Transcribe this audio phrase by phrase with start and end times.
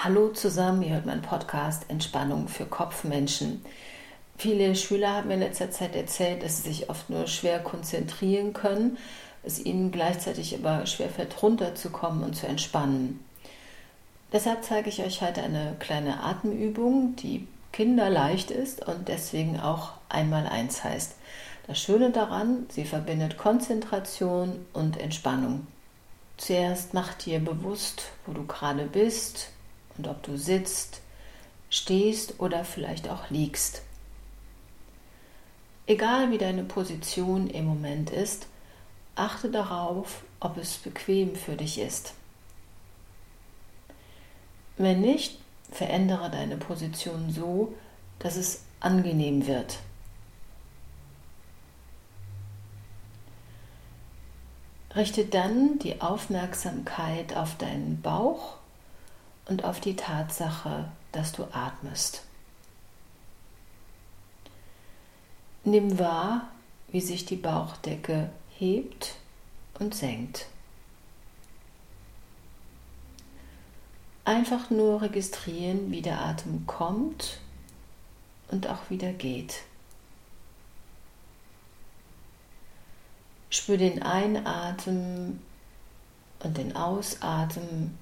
[0.00, 3.64] Hallo zusammen, ihr hört meinen Podcast Entspannung für Kopfmenschen.
[4.36, 8.52] Viele Schüler haben mir in letzter Zeit erzählt, dass sie sich oft nur schwer konzentrieren
[8.52, 8.96] können,
[9.42, 13.24] es ihnen gleichzeitig aber schwerfällt, runterzukommen und zu entspannen.
[14.32, 20.46] Deshalb zeige ich euch heute eine kleine Atemübung, die kinderleicht ist und deswegen auch einmal
[20.46, 21.16] eins heißt.
[21.66, 25.66] Das Schöne daran, sie verbindet Konzentration und Entspannung.
[26.36, 29.50] Zuerst mach dir bewusst, wo du gerade bist,
[29.98, 31.02] und ob du sitzt,
[31.70, 33.82] stehst oder vielleicht auch liegst.
[35.86, 38.46] Egal wie deine Position im Moment ist,
[39.14, 42.14] achte darauf, ob es bequem für dich ist.
[44.76, 45.38] Wenn nicht,
[45.72, 47.74] verändere deine Position so,
[48.18, 49.78] dass es angenehm wird.
[54.94, 58.56] Richte dann die Aufmerksamkeit auf deinen Bauch
[59.48, 62.22] und auf die Tatsache, dass du atmest.
[65.64, 66.48] Nimm wahr,
[66.88, 69.14] wie sich die Bauchdecke hebt
[69.78, 70.46] und senkt.
[74.24, 77.40] Einfach nur registrieren, wie der Atem kommt
[78.48, 79.62] und auch wieder geht.
[83.50, 85.42] Spür den Einatmen
[86.40, 87.98] und den Ausatmen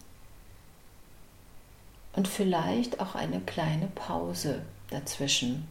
[2.16, 5.68] und vielleicht auch eine kleine Pause dazwischen.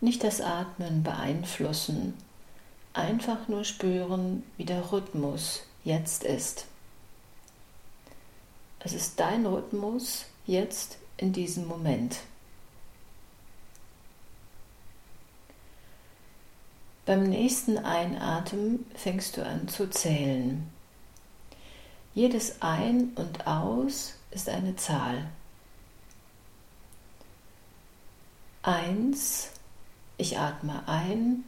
[0.00, 2.14] Nicht das Atmen beeinflussen,
[2.92, 6.66] einfach nur spüren, wie der Rhythmus jetzt ist.
[8.80, 12.18] Es ist dein Rhythmus jetzt in diesem Moment.
[17.06, 20.75] Beim nächsten Einatmen fängst du an zu zählen.
[22.16, 25.28] Jedes Ein und Aus ist eine Zahl.
[28.62, 29.50] Eins,
[30.16, 31.44] ich atme ein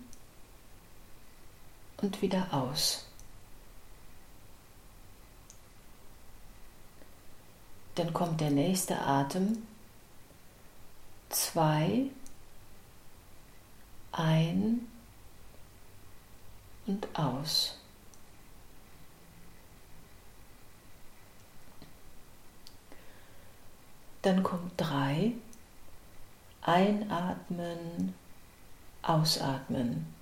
[2.03, 3.06] und wieder aus.
[7.95, 9.67] Dann kommt der nächste Atem.
[11.31, 12.11] Zwei,
[14.12, 14.87] ein
[16.87, 17.78] und aus.
[24.28, 25.33] Dann kommt drei.
[26.61, 28.12] Einatmen,
[29.00, 30.15] ausatmen.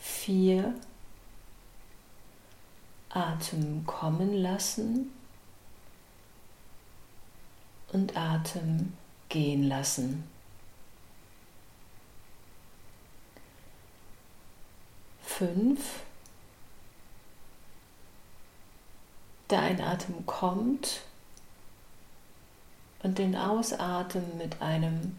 [0.00, 0.74] Vier.
[3.10, 5.12] Atem kommen lassen
[7.92, 8.94] und Atem
[9.28, 10.24] gehen lassen.
[15.22, 16.02] Fünf.
[19.50, 21.02] Der Einatmen kommt
[23.02, 25.18] und den Ausatmen mit einem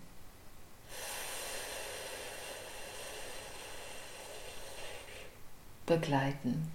[5.85, 6.71] begleiten.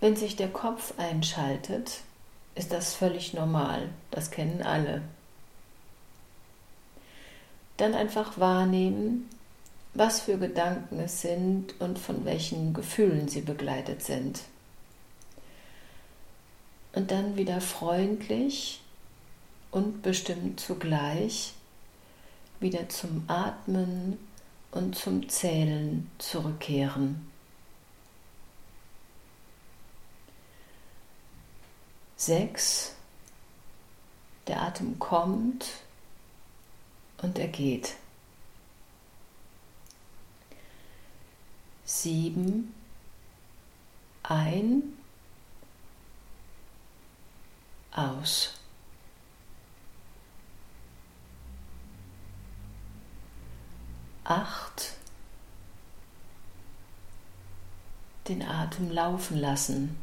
[0.00, 2.00] Wenn sich der Kopf einschaltet,
[2.54, 5.02] ist das völlig normal, das kennen alle.
[7.76, 9.30] Dann einfach wahrnehmen,
[9.94, 14.40] was für Gedanken es sind und von welchen Gefühlen sie begleitet sind.
[16.94, 18.80] Und dann wieder freundlich
[19.70, 21.54] und bestimmt zugleich
[22.60, 24.18] wieder zum Atmen
[24.70, 27.30] und zum Zählen zurückkehren.
[32.16, 32.94] Sechs.
[34.46, 35.66] Der Atem kommt
[37.20, 37.94] und er geht.
[42.00, 42.74] Sieben
[44.22, 44.82] ein,
[47.90, 48.54] aus.
[54.24, 54.94] Acht,
[58.28, 59.98] den Atem laufen lassen.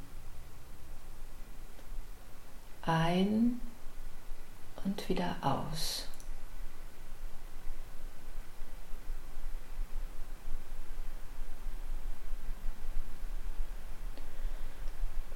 [2.83, 3.59] Ein
[4.83, 6.05] und wieder aus.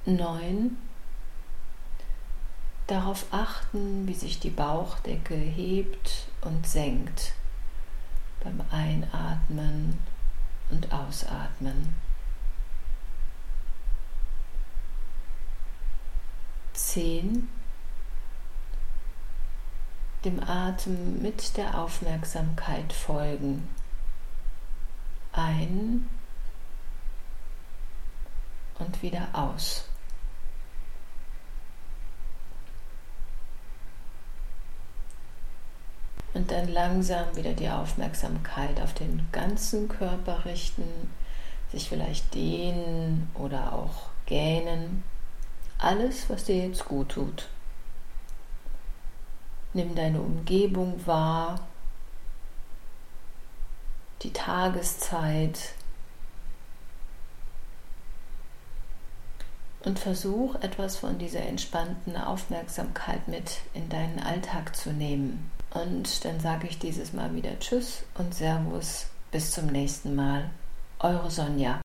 [0.06, 0.76] Neun.
[2.86, 7.32] Darauf achten, wie sich die Bauchdecke hebt und senkt
[8.42, 9.98] beim Einatmen
[10.70, 11.94] und Ausatmen.
[16.74, 17.48] Zehn.
[20.24, 23.68] Dem Atem mit der Aufmerksamkeit folgen.
[25.32, 26.08] ein
[28.78, 29.88] und wieder aus.
[36.34, 40.84] Und dann langsam wieder die Aufmerksamkeit auf den ganzen Körper richten,
[41.70, 45.04] sich vielleicht dehnen oder auch gähnen.
[45.78, 47.48] Alles, was dir jetzt gut tut.
[49.72, 51.60] Nimm deine Umgebung wahr,
[54.22, 55.74] die Tageszeit
[59.84, 65.50] und versuch etwas von dieser entspannten Aufmerksamkeit mit in deinen Alltag zu nehmen.
[65.72, 69.06] Und dann sage ich dieses Mal wieder Tschüss und Servus.
[69.30, 70.50] Bis zum nächsten Mal.
[71.00, 71.83] Eure Sonja.